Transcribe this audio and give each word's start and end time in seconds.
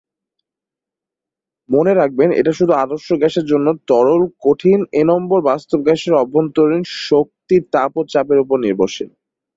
মনে 1.69 1.93
রাখবেন, 1.93 2.29
এটা 2.31 2.51
শুধু 2.51 2.73
আদর্শ 2.75 3.07
গ্যাসের 3.13 3.45
জন্য, 3.45 3.67
তরল, 3.87 4.21
কঠিন 4.41 4.79
এনম্বর 5.01 5.39
বাস্তব 5.41 5.79
গ্যাসের 5.83 6.13
অভ্যন্তরীন 6.13 6.83
শক্তি 7.07 7.57
তাপ 7.73 7.91
ও 7.97 8.01
চাপের 8.09 8.37
উপর 8.39 8.57
নির্ভরশীল। 8.59 9.09